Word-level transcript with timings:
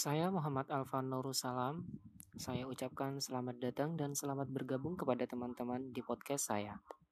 Saya 0.00 0.32
Muhammad 0.32 0.64
Alfan 0.72 1.12
Nurussalam. 1.12 1.84
Saya 2.40 2.64
ucapkan 2.64 3.20
selamat 3.20 3.60
datang 3.60 4.00
dan 4.00 4.16
selamat 4.16 4.48
bergabung 4.48 4.96
kepada 4.96 5.28
teman-teman 5.28 5.92
di 5.92 6.00
podcast 6.00 6.48
saya. 6.48 6.80